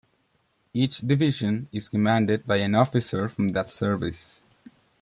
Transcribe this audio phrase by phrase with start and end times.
[0.73, 4.41] Each division is commanded by an officer from that service.